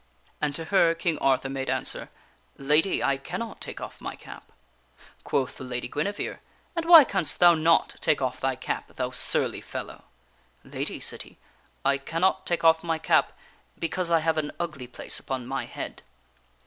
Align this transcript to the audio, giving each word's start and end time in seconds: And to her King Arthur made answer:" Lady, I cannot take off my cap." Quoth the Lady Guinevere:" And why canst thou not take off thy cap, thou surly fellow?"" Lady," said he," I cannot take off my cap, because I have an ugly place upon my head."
And 0.41 0.55
to 0.55 0.65
her 0.73 0.95
King 0.95 1.19
Arthur 1.19 1.47
made 1.47 1.69
answer:" 1.69 2.09
Lady, 2.57 3.03
I 3.03 3.17
cannot 3.17 3.61
take 3.61 3.79
off 3.79 4.01
my 4.01 4.15
cap." 4.15 4.51
Quoth 5.23 5.57
the 5.57 5.63
Lady 5.63 5.87
Guinevere:" 5.87 6.39
And 6.75 6.85
why 6.85 7.03
canst 7.03 7.39
thou 7.39 7.53
not 7.53 7.97
take 8.01 8.19
off 8.19 8.39
thy 8.41 8.55
cap, 8.55 8.95
thou 8.95 9.11
surly 9.11 9.61
fellow?"" 9.61 10.05
Lady," 10.63 10.99
said 10.99 11.21
he," 11.21 11.37
I 11.85 11.99
cannot 11.99 12.47
take 12.47 12.63
off 12.63 12.83
my 12.83 12.97
cap, 12.97 13.33
because 13.77 14.09
I 14.09 14.21
have 14.21 14.39
an 14.39 14.51
ugly 14.59 14.87
place 14.87 15.19
upon 15.19 15.45
my 15.45 15.65
head." 15.65 16.01